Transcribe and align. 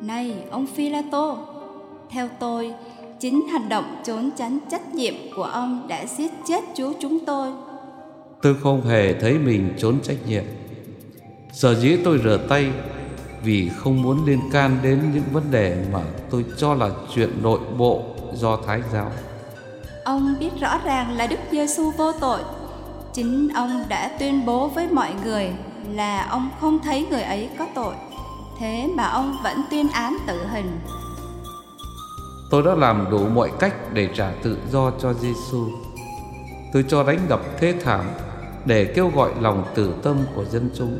Này 0.00 0.34
ông 0.50 0.66
Philato, 0.66 1.36
theo 2.10 2.28
tôi, 2.38 2.74
chính 3.20 3.48
hành 3.52 3.68
động 3.68 3.96
trốn 4.04 4.30
tránh 4.36 4.58
trách 4.70 4.94
nhiệm 4.94 5.14
của 5.36 5.42
ông 5.42 5.88
đã 5.88 6.06
giết 6.06 6.30
chết 6.48 6.64
Chúa 6.74 6.92
chúng 7.00 7.24
tôi. 7.24 7.52
Tôi 8.42 8.56
không 8.62 8.86
hề 8.86 9.14
thấy 9.20 9.38
mình 9.38 9.74
trốn 9.78 9.98
trách 10.02 10.16
nhiệm. 10.26 10.44
Sở 11.52 11.74
dĩ 11.74 11.96
tôi 12.04 12.20
rửa 12.24 12.38
tay 12.48 12.70
vì 13.42 13.68
không 13.68 14.02
muốn 14.02 14.24
liên 14.26 14.40
can 14.52 14.78
đến 14.82 15.00
những 15.14 15.22
vấn 15.32 15.50
đề 15.50 15.84
mà 15.92 16.00
tôi 16.30 16.44
cho 16.56 16.74
là 16.74 16.90
chuyện 17.14 17.30
nội 17.42 17.60
bộ 17.78 18.02
do 18.34 18.56
Thái 18.66 18.80
giáo. 18.92 19.10
Ông 20.04 20.34
biết 20.40 20.50
rõ 20.60 20.78
ràng 20.84 21.16
là 21.16 21.26
Đức 21.26 21.40
Giêsu 21.50 21.90
vô 21.90 22.12
tội. 22.12 22.40
Chính 23.12 23.48
ông 23.54 23.84
đã 23.88 24.10
tuyên 24.18 24.46
bố 24.46 24.68
với 24.68 24.88
mọi 24.88 25.10
người 25.24 25.50
là 25.92 26.26
ông 26.30 26.48
không 26.60 26.78
thấy 26.78 27.06
người 27.10 27.22
ấy 27.22 27.48
có 27.58 27.66
tội. 27.74 27.94
Thế 28.60 28.90
mà 28.94 29.04
ông 29.04 29.36
vẫn 29.42 29.62
tuyên 29.70 29.88
án 29.88 30.16
tử 30.26 30.46
hình. 30.46 30.80
Tôi 32.50 32.62
đã 32.62 32.74
làm 32.74 33.10
đủ 33.10 33.28
mọi 33.28 33.52
cách 33.58 33.74
để 33.92 34.08
trả 34.14 34.32
tự 34.42 34.58
do 34.70 34.90
cho 35.00 35.12
Giêsu. 35.12 35.68
Tôi 36.72 36.84
cho 36.88 37.02
đánh 37.02 37.18
đập 37.28 37.40
thế 37.58 37.74
thảm 37.84 38.04
để 38.64 38.92
kêu 38.96 39.10
gọi 39.14 39.30
lòng 39.40 39.64
tử 39.74 39.94
tâm 40.02 40.16
của 40.34 40.44
dân 40.44 40.70
chúng. 40.74 40.98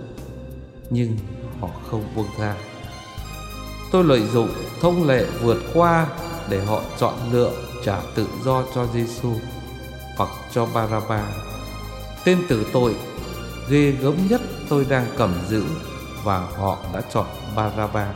Nhưng 0.91 1.17
họ 1.61 1.69
không 1.91 2.05
buông 2.17 2.27
tha. 2.39 2.55
Tôi 3.93 4.05
lợi 4.05 4.21
dụng 4.21 4.49
thông 4.81 5.07
lệ 5.07 5.27
vượt 5.43 5.59
qua 5.75 6.07
để 6.49 6.65
họ 6.65 6.81
chọn 6.99 7.15
lựa 7.33 7.53
trả 7.85 8.01
tự 8.15 8.27
do 8.45 8.63
cho 8.75 8.87
Giêsu 8.87 9.33
hoặc 10.17 10.31
cho 10.53 10.67
Baraba. 10.75 11.23
Tên 12.24 12.39
tử 12.49 12.67
tội 12.73 12.97
ghê 13.69 13.91
gớm 13.91 14.15
nhất 14.30 14.41
tôi 14.69 14.87
đang 14.89 15.07
cầm 15.17 15.35
giữ 15.49 15.65
và 16.24 16.39
họ 16.39 16.79
đã 16.95 17.01
chọn 17.13 17.27
Baraba. 17.56 18.15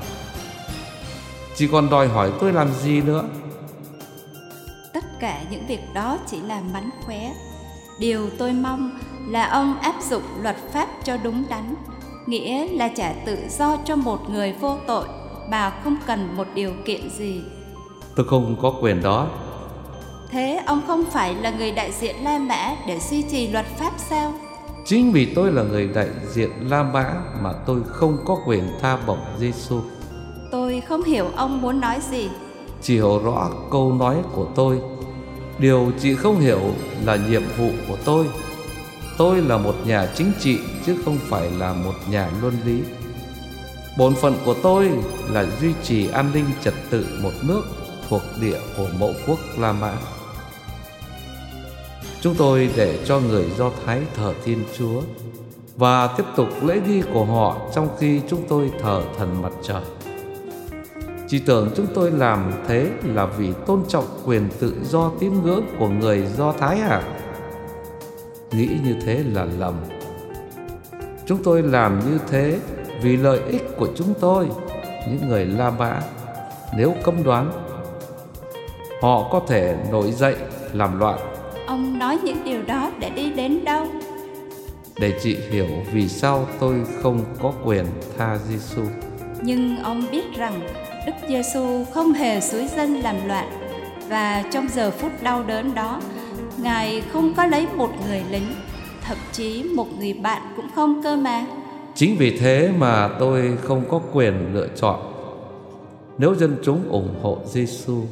Chỉ 1.56 1.68
còn 1.72 1.90
đòi 1.90 2.08
hỏi 2.08 2.32
tôi 2.40 2.52
làm 2.52 2.68
gì 2.82 3.00
nữa? 3.00 3.24
Tất 4.92 5.04
cả 5.20 5.40
những 5.50 5.66
việc 5.66 5.80
đó 5.94 6.18
chỉ 6.27 6.40
là 6.40 6.60
mánh 6.72 6.90
khóe. 7.04 7.32
Điều 7.98 8.30
tôi 8.38 8.52
mong 8.52 8.98
là 9.28 9.46
ông 9.46 9.78
áp 9.80 9.94
dụng 10.10 10.22
luật 10.42 10.56
pháp 10.72 10.88
cho 11.05 11.16
đúng 11.16 11.44
đắn, 11.48 11.74
nghĩa 12.27 12.68
là 12.68 12.88
trả 12.88 13.12
tự 13.12 13.38
do 13.58 13.77
cho 13.84 13.96
một 13.96 14.30
người 14.30 14.52
vô 14.52 14.77
tội 14.86 15.06
mà 15.48 15.70
không 15.84 15.96
cần 16.06 16.36
một 16.36 16.46
điều 16.55 16.72
kiện 16.84 17.10
gì. 17.10 17.40
Tôi 18.16 18.27
không 18.28 18.56
có 18.62 18.74
quyền 18.80 19.02
đó. 19.02 19.28
Thế 20.30 20.60
ông 20.66 20.80
không 20.86 21.05
phải 21.05 21.34
là 21.34 21.50
người 21.50 21.72
đại 21.72 21.92
diện 21.92 22.24
La 22.24 22.38
Mã 22.38 22.74
để 22.86 23.00
duy 23.00 23.22
trì 23.22 23.48
luật 23.48 23.66
pháp 23.66 23.92
sao? 23.96 24.34
Chính 24.86 25.12
vì 25.12 25.34
tôi 25.34 25.52
là 25.52 25.62
người 25.62 25.88
đại 25.94 26.08
diện 26.32 26.50
La 26.70 26.82
Mã 26.82 27.14
mà 27.40 27.52
tôi 27.52 27.80
không 27.86 28.18
có 28.24 28.36
quyền 28.46 28.68
tha 28.80 28.98
bổng 29.06 29.18
Giêsu. 29.38 29.80
Tôi 30.52 30.82
không 30.88 31.02
hiểu 31.02 31.27
ông 31.36 31.62
muốn 31.62 31.80
nói 31.80 31.98
gì. 32.10 32.28
Chỉ 32.82 32.94
hiểu 32.94 33.20
rõ 33.24 33.50
câu 33.70 33.92
nói 33.92 34.16
của 34.34 34.46
tôi. 34.55 34.80
Điều 35.58 35.92
chị 36.00 36.14
không 36.14 36.40
hiểu 36.40 36.60
là 37.05 37.16
nhiệm 37.16 37.42
vụ 37.58 37.70
của 37.88 37.96
tôi. 38.05 38.27
Tôi 39.18 39.42
là 39.42 39.58
một 39.58 39.74
nhà 39.86 40.08
chính 40.14 40.32
trị 40.40 40.58
chứ 40.86 40.96
không 41.05 41.18
phải 41.28 41.50
là 41.50 41.72
một 41.72 41.94
nhà 42.10 42.30
luân 42.42 42.55
lý. 42.64 42.80
Bổn 43.98 44.14
phận 44.14 44.34
của 44.44 44.55
tôi 44.62 44.90
là 45.30 45.46
duy 45.60 45.72
trì 45.82 46.08
an 46.08 46.30
ninh 46.34 46.46
trật 46.64 46.74
tự 46.90 47.06
một 47.22 47.32
nước 47.42 47.62
thuộc 48.08 48.22
địa 48.40 48.58
của 48.77 48.86
mẫu 48.98 49.12
quốc 49.27 49.38
La 49.58 49.72
Mã. 49.72 49.92
Chúng 52.25 52.34
tôi 52.34 52.70
để 52.77 52.98
cho 53.05 53.20
người 53.20 53.50
Do 53.58 53.70
Thái 53.86 54.00
thờ 54.17 54.34
Thiên 54.44 54.64
Chúa 54.78 55.03
và 55.77 56.06
tiếp 56.06 56.25
tục 56.36 56.48
lễ 56.62 56.80
nghi 56.89 57.03
của 57.12 57.25
họ 57.25 57.56
trong 57.74 57.89
khi 57.98 58.20
chúng 58.29 58.42
tôi 58.48 58.73
thờ 58.83 59.02
thần 59.18 59.42
mặt 59.42 59.52
trời. 59.62 59.83
Chỉ 61.29 61.39
tưởng 61.39 61.70
chúng 61.77 61.86
tôi 61.95 62.11
làm 62.11 62.52
thế 62.68 62.90
là 63.05 63.27
vì 63.27 63.52
tôn 63.67 63.83
trọng 63.89 64.05
quyền 64.24 64.48
tự 64.61 64.74
do 64.83 65.11
tín 65.20 65.42
ngưỡng 65.42 65.64
của 65.79 65.89
người 65.89 66.27
Do 66.36 66.52
Thái 66.52 66.80
à? 66.80 67.02
Nghĩ 68.52 68.68
như 68.85 68.96
thế 69.05 69.24
là 69.33 69.46
lầm. 69.58 69.74
Chúng 71.27 71.42
tôi 71.42 71.62
làm 71.62 72.01
như 72.11 72.18
thế 72.30 72.58
vì 73.02 73.17
lợi 73.17 73.41
ích 73.48 73.77
của 73.79 73.89
chúng 73.96 74.14
tôi, 74.20 74.48
những 75.08 75.29
người 75.29 75.46
La 75.46 75.70
Mã. 75.70 76.01
Nếu 76.77 76.95
cấm 77.02 77.23
đoán, 77.23 77.52
họ 79.01 79.29
có 79.33 79.41
thể 79.48 79.77
nổi 79.91 80.12
dậy 80.12 80.36
làm 80.73 80.98
loạn. 80.98 81.33
Nói 82.14 82.23
những 82.25 82.45
điều 82.45 82.63
đó 82.63 82.91
để 82.98 83.11
đi 83.11 83.30
đến 83.30 83.64
đâu? 83.64 83.86
Để 84.98 85.13
chị 85.23 85.36
hiểu 85.51 85.67
vì 85.92 86.08
sao 86.08 86.47
tôi 86.61 86.75
không 87.02 87.25
có 87.42 87.52
quyền 87.64 87.86
tha 88.19 88.39
Giêsu. 88.48 88.83
Nhưng 89.42 89.77
ông 89.79 90.02
biết 90.13 90.24
rằng 90.36 90.61
Đức 91.07 91.13
Giêsu 91.29 91.85
không 91.85 92.13
hề 92.13 92.41
xúi 92.41 92.69
dân 92.77 92.95
làm 92.95 93.17
loạn 93.27 93.48
và 94.08 94.45
trong 94.53 94.69
giờ 94.69 94.91
phút 94.91 95.13
đau 95.23 95.42
đớn 95.42 95.74
đó, 95.74 96.01
Ngài 96.58 97.03
không 97.13 97.35
có 97.36 97.47
lấy 97.47 97.67
một 97.77 97.91
người 98.07 98.23
lính, 98.30 98.55
thậm 99.03 99.17
chí 99.33 99.63
một 99.63 99.86
người 99.98 100.13
bạn 100.13 100.42
cũng 100.57 100.67
không 100.74 101.03
cơ 101.03 101.17
mà. 101.17 101.47
Chính 101.95 102.17
vì 102.19 102.39
thế 102.39 102.70
mà 102.79 103.08
tôi 103.19 103.58
không 103.63 103.85
có 103.91 104.01
quyền 104.13 104.55
lựa 104.55 104.69
chọn. 104.77 105.01
Nếu 106.19 106.35
dân 106.35 106.57
chúng 106.64 106.89
ủng 106.89 107.14
hộ 107.23 107.39
Giêsu 107.47 108.03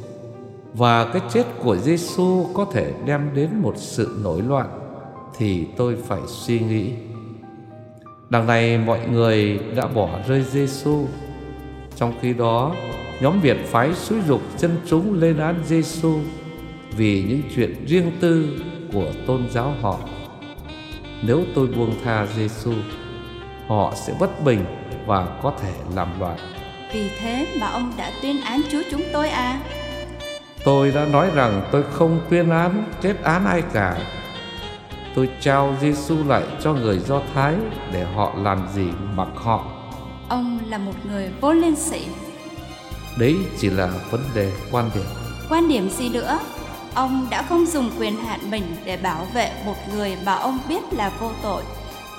và 0.73 1.05
cái 1.05 1.21
chết 1.33 1.45
của 1.63 1.77
Giêsu 1.77 2.47
có 2.53 2.65
thể 2.73 2.93
đem 3.05 3.29
đến 3.33 3.49
một 3.61 3.73
sự 3.77 4.19
nổi 4.23 4.41
loạn 4.41 4.79
thì 5.37 5.65
tôi 5.77 5.97
phải 6.07 6.21
suy 6.27 6.59
nghĩ. 6.59 6.91
Đằng 8.29 8.47
này 8.47 8.77
mọi 8.77 8.99
người 9.07 9.59
đã 9.75 9.87
bỏ 9.87 10.09
rơi 10.27 10.43
Giêsu. 10.51 11.05
Trong 11.95 12.13
khi 12.21 12.33
đó, 12.33 12.75
nhóm 13.21 13.39
Việt 13.41 13.57
phái 13.65 13.93
xúi 13.93 14.19
dục 14.27 14.41
dân 14.57 14.77
chúng 14.87 15.19
lên 15.19 15.37
án 15.37 15.63
Giêsu 15.65 16.19
vì 16.97 17.23
những 17.29 17.41
chuyện 17.55 17.85
riêng 17.87 18.11
tư 18.19 18.47
của 18.93 19.11
tôn 19.27 19.49
giáo 19.49 19.73
họ. 19.81 19.99
Nếu 21.27 21.39
tôi 21.55 21.67
buông 21.67 21.95
tha 22.03 22.27
Giêsu, 22.35 22.73
họ 23.67 23.93
sẽ 23.95 24.13
bất 24.19 24.43
bình 24.43 24.65
và 25.05 25.39
có 25.43 25.53
thể 25.61 25.73
làm 25.95 26.19
loạn. 26.19 26.37
Vì 26.93 27.09
thế 27.19 27.47
mà 27.59 27.67
ông 27.67 27.93
đã 27.97 28.11
tuyên 28.21 28.41
án 28.41 28.61
Chúa 28.71 28.81
chúng 28.91 29.01
tôi 29.13 29.29
à? 29.29 29.59
Tôi 30.63 30.91
đã 30.91 31.05
nói 31.05 31.29
rằng 31.35 31.61
tôi 31.71 31.83
không 31.91 32.21
tuyên 32.29 32.49
án, 32.49 32.83
kết 33.01 33.15
án 33.23 33.45
ai 33.45 33.61
cả. 33.73 33.97
Tôi 35.15 35.29
trao 35.41 35.75
Giêsu 35.81 36.23
lại 36.27 36.43
cho 36.61 36.73
người 36.73 36.99
Do 36.99 37.21
Thái 37.33 37.55
để 37.91 38.05
họ 38.15 38.33
làm 38.37 38.67
gì 38.75 38.87
mặc 39.15 39.27
họ. 39.35 39.65
Ông 40.29 40.59
là 40.67 40.77
một 40.77 40.93
người 41.09 41.29
vô 41.41 41.53
liên 41.53 41.75
sĩ. 41.75 42.07
Đấy 43.17 43.37
chỉ 43.59 43.69
là 43.69 43.89
vấn 44.11 44.21
đề 44.35 44.51
quan 44.71 44.89
điểm. 44.95 45.03
Quan 45.49 45.67
điểm 45.67 45.89
gì 45.89 46.09
nữa? 46.09 46.39
Ông 46.93 47.27
đã 47.29 47.43
không 47.49 47.65
dùng 47.65 47.91
quyền 47.99 48.15
hạn 48.15 48.39
mình 48.51 48.63
để 48.85 48.97
bảo 48.97 49.27
vệ 49.33 49.51
một 49.65 49.75
người 49.93 50.17
mà 50.25 50.33
ông 50.33 50.59
biết 50.69 50.81
là 50.91 51.11
vô 51.19 51.31
tội. 51.43 51.63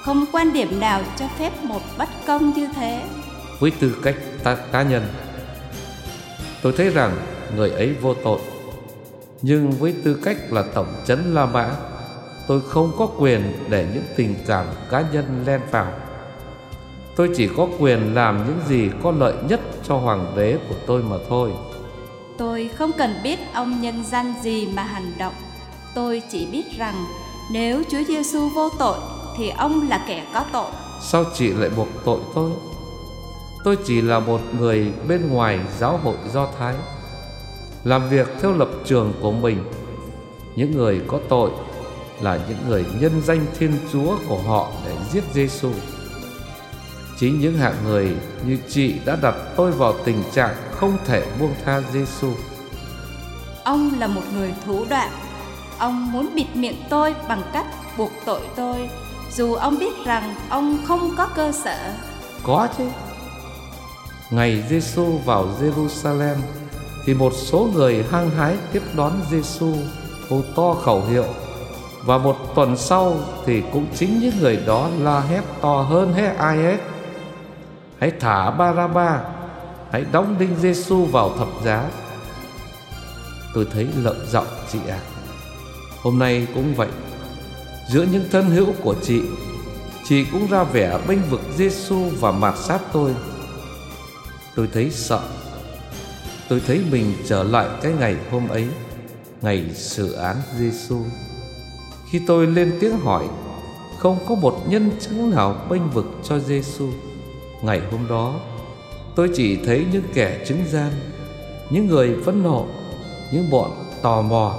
Không 0.02 0.24
quan 0.32 0.52
điểm 0.52 0.80
nào 0.80 1.02
cho 1.16 1.26
phép 1.38 1.64
một 1.64 1.80
bất 1.98 2.08
công 2.26 2.52
như 2.52 2.68
thế. 2.76 3.02
Với 3.60 3.70
tư 3.70 3.96
cách 4.02 4.16
ta 4.44 4.56
cá 4.72 4.82
nhân, 4.82 5.06
tôi 6.62 6.72
thấy 6.76 6.90
rằng 6.90 7.16
người 7.56 7.70
ấy 7.70 7.94
vô 8.00 8.14
tội. 8.14 8.40
Nhưng 9.42 9.70
với 9.70 9.94
tư 10.04 10.20
cách 10.24 10.36
là 10.50 10.64
tổng 10.74 10.94
chấn 11.06 11.34
La 11.34 11.46
Mã, 11.46 11.70
tôi 12.48 12.60
không 12.68 12.92
có 12.98 13.06
quyền 13.06 13.52
để 13.68 13.86
những 13.94 14.04
tình 14.16 14.34
cảm 14.46 14.66
cá 14.90 15.04
nhân 15.12 15.44
len 15.46 15.60
vào. 15.70 15.92
Tôi 17.16 17.30
chỉ 17.36 17.48
có 17.56 17.68
quyền 17.78 18.14
làm 18.14 18.44
những 18.46 18.60
gì 18.68 18.90
có 19.02 19.10
lợi 19.10 19.34
nhất 19.48 19.60
cho 19.88 19.96
hoàng 19.96 20.32
đế 20.36 20.58
của 20.68 20.74
tôi 20.86 21.02
mà 21.02 21.16
thôi. 21.28 21.50
Tôi 22.38 22.70
không 22.76 22.90
cần 22.98 23.14
biết 23.22 23.38
ông 23.54 23.80
nhân 23.80 24.04
danh 24.04 24.34
gì 24.42 24.68
mà 24.76 24.82
hành 24.82 25.12
động. 25.18 25.34
Tôi 25.94 26.22
chỉ 26.32 26.46
biết 26.52 26.64
rằng 26.78 27.04
nếu 27.52 27.82
Chúa 27.90 28.02
Giêsu 28.08 28.48
vô 28.48 28.68
tội 28.78 28.98
thì 29.38 29.48
ông 29.48 29.88
là 29.88 30.04
kẻ 30.08 30.24
có 30.34 30.44
tội. 30.52 30.70
Sao 31.02 31.24
chị 31.34 31.48
lại 31.48 31.70
buộc 31.76 31.88
tội 32.04 32.18
tôi? 32.34 32.50
Tôi 33.64 33.76
chỉ 33.86 34.00
là 34.00 34.18
một 34.20 34.40
người 34.58 34.92
bên 35.08 35.28
ngoài 35.28 35.60
giáo 35.78 36.00
hội 36.02 36.16
Do 36.32 36.48
Thái 36.58 36.74
Làm 37.84 38.08
việc 38.08 38.28
theo 38.40 38.52
lập 38.52 38.68
trường 38.84 39.12
của 39.20 39.32
mình 39.32 39.64
Những 40.56 40.72
người 40.72 41.00
có 41.06 41.18
tội 41.28 41.50
là 42.20 42.38
những 42.48 42.58
người 42.68 42.84
nhân 43.00 43.22
danh 43.24 43.46
Thiên 43.58 43.72
Chúa 43.92 44.16
của 44.28 44.38
họ 44.38 44.70
để 44.86 44.96
giết 45.12 45.24
Giêsu. 45.32 45.70
Chính 47.18 47.40
những 47.40 47.58
hạng 47.58 47.74
người 47.84 48.16
như 48.46 48.58
chị 48.68 48.94
đã 49.04 49.16
đặt 49.22 49.34
tôi 49.56 49.70
vào 49.70 49.94
tình 50.04 50.22
trạng 50.32 50.54
không 50.70 50.96
thể 51.04 51.26
buông 51.40 51.54
tha 51.64 51.80
Giêsu. 51.92 52.32
Ông 53.64 53.90
là 53.98 54.06
một 54.06 54.22
người 54.34 54.54
thủ 54.66 54.84
đoạn. 54.90 55.10
Ông 55.78 56.12
muốn 56.12 56.34
bịt 56.34 56.46
miệng 56.54 56.82
tôi 56.90 57.14
bằng 57.28 57.42
cách 57.52 57.66
buộc 57.98 58.10
tội 58.24 58.40
tôi, 58.56 58.90
dù 59.32 59.54
ông 59.54 59.78
biết 59.78 59.92
rằng 60.04 60.34
ông 60.48 60.78
không 60.84 61.14
có 61.16 61.26
cơ 61.26 61.52
sở. 61.52 61.92
Có 62.42 62.68
chứ. 62.78 62.84
Ngày 64.30 64.64
Giêsu 64.68 65.18
vào 65.24 65.48
Jerusalem 65.60 66.36
thì 67.06 67.14
một 67.14 67.32
số 67.36 67.68
người 67.74 68.04
hăng 68.10 68.30
hái 68.30 68.56
tiếp 68.72 68.82
đón 68.96 69.12
Giêsu 69.30 69.74
hô 70.28 70.40
to 70.56 70.74
khẩu 70.74 71.04
hiệu. 71.04 71.24
Và 72.04 72.18
một 72.18 72.36
tuần 72.54 72.76
sau 72.76 73.16
thì 73.46 73.62
cũng 73.72 73.86
chính 73.94 74.20
những 74.20 74.40
người 74.40 74.56
đó 74.66 74.88
la 74.98 75.20
hét 75.20 75.42
to 75.60 75.82
hơn 75.82 76.12
hết 76.12 76.36
ai 76.38 76.56
hết. 76.56 76.78
Hãy 77.98 78.12
thả 78.20 78.50
Baraba, 78.50 79.20
Hãy 79.90 80.04
đóng 80.12 80.36
đinh 80.38 80.56
Giêsu 80.60 81.04
vào 81.04 81.32
thập 81.38 81.48
giá. 81.64 81.90
Tôi 83.54 83.66
thấy 83.72 83.88
lợm 83.96 84.16
giọng 84.30 84.46
chị 84.72 84.78
ạ. 84.88 84.98
À. 84.98 85.06
Hôm 86.02 86.18
nay 86.18 86.46
cũng 86.54 86.74
vậy. 86.74 86.88
Giữa 87.90 88.02
những 88.12 88.24
thân 88.32 88.50
hữu 88.50 88.66
của 88.82 88.94
chị 89.02 89.22
Chị 90.04 90.24
cũng 90.32 90.46
ra 90.50 90.64
vẻ 90.64 90.98
bênh 91.08 91.22
vực 91.30 91.40
Giêsu 91.56 91.96
và 92.20 92.30
mạt 92.30 92.54
sát 92.58 92.80
tôi. 92.92 93.14
Tôi 94.56 94.68
thấy 94.72 94.90
sợ. 94.90 95.20
Tôi 96.48 96.62
thấy 96.66 96.80
mình 96.90 97.14
trở 97.26 97.42
lại 97.42 97.68
cái 97.82 97.92
ngày 97.92 98.16
hôm 98.30 98.48
ấy, 98.48 98.68
Ngày 99.42 99.64
xử 99.74 100.12
án 100.12 100.36
Giêsu. 100.58 100.98
Khi 102.10 102.20
tôi 102.26 102.46
lên 102.46 102.76
tiếng 102.80 102.98
hỏi, 102.98 103.28
Không 103.98 104.18
có 104.28 104.34
một 104.34 104.62
nhân 104.68 104.90
chứng 105.00 105.30
nào 105.30 105.56
bênh 105.70 105.90
vực 105.90 106.06
cho 106.24 106.38
Giêsu. 106.38 106.88
Ngày 107.62 107.82
hôm 107.90 108.08
đó, 108.08 108.40
Tôi 109.14 109.30
chỉ 109.34 109.56
thấy 109.66 109.86
những 109.92 110.02
kẻ 110.14 110.44
chứng 110.48 110.64
gian, 110.72 110.92
Những 111.70 111.86
người 111.86 112.16
phẫn 112.24 112.42
nộ, 112.42 112.66
Những 113.32 113.50
bọn 113.50 113.70
tò 114.02 114.22
mò 114.22 114.54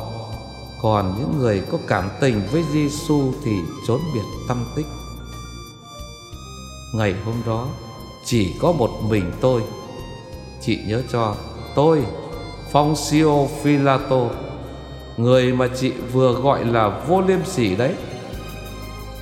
Còn 0.82 1.16
những 1.20 1.40
người 1.40 1.62
có 1.72 1.78
cảm 1.88 2.10
tình 2.22 2.42
với 2.52 2.64
Giêsu 2.74 3.34
Thì 3.44 3.52
trốn 3.88 4.00
biệt 4.14 4.26
tâm 4.48 4.66
tích 4.76 4.86
Ngày 6.94 7.16
hôm 7.26 7.36
đó, 7.46 7.68
Chỉ 8.26 8.54
có 8.60 8.72
một 8.72 8.90
mình 9.10 9.32
tôi 9.42 9.64
Chị 10.62 10.80
nhớ 10.88 11.04
cho 11.12 11.36
Tôi 11.76 12.06
Foncio 12.72 13.48
Philato 13.48 14.30
Người 15.18 15.54
mà 15.54 15.68
chị 15.80 15.92
vừa 16.12 16.34
gọi 16.34 16.66
là 16.66 17.02
vô 17.08 17.22
liêm 17.22 17.46
sỉ 17.46 17.76
đấy. 17.76 17.94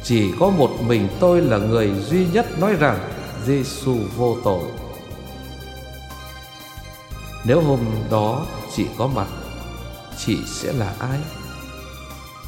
Chỉ 0.03 0.31
có 0.39 0.49
một 0.49 0.69
mình 0.87 1.07
tôi 1.19 1.41
là 1.41 1.57
người 1.57 1.91
duy 2.09 2.25
nhất 2.33 2.59
nói 2.59 2.73
rằng 2.79 2.99
Giêsu 3.45 3.95
vô 4.17 4.37
tội. 4.43 4.63
Nếu 7.45 7.61
hôm 7.61 7.79
đó 8.11 8.45
chị 8.75 8.85
có 8.97 9.07
mặt, 9.07 9.27
Chị 10.25 10.37
sẽ 10.45 10.73
là 10.73 10.93
ai? 10.99 11.19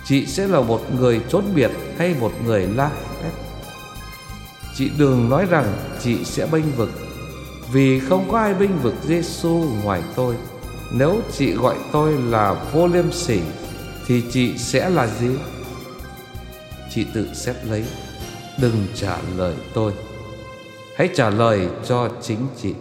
Chị 0.06 0.26
sẽ 0.26 0.48
là 0.48 0.62
một 0.62 0.82
người 1.00 1.22
trốn 1.30 1.44
biệt 1.56 1.72
hay 1.98 2.16
một 2.20 2.32
người 2.46 2.68
la 2.68 2.90
hét? 3.24 3.32
Chị 4.76 4.92
đừng 4.98 5.30
nói 5.30 5.46
rằng 5.46 5.74
chị 6.04 6.26
sẽ 6.26 6.48
bênh 6.52 6.72
vực. 6.72 7.05
Vì 7.72 8.00
không 8.00 8.32
có 8.32 8.40
ai 8.40 8.54
binh 8.54 8.80
vực 8.82 8.94
Giêsu 9.04 9.64
ngoài 9.84 10.02
tôi. 10.16 10.36
Nếu 10.92 11.22
chị 11.38 11.52
gọi 11.52 11.76
tôi 11.92 12.14
là 12.14 12.70
vô 12.74 12.88
liêm 12.88 13.12
sỉ, 13.12 13.40
Thì 14.08 14.24
chị 14.32 14.58
sẽ 14.58 14.90
là 14.90 15.08
gì? 15.08 15.30
Chị 16.94 17.06
tự 17.14 17.28
xét 17.34 17.56
lấy. 17.70 17.86
Đừng 18.62 18.88
trả 18.96 19.18
lời 19.38 19.54
tôi. 19.74 19.92
Hãy 20.98 21.10
trả 21.16 21.30
lời 21.30 21.68
cho 21.88 22.10
chính 22.22 22.48
chị. 22.62 22.74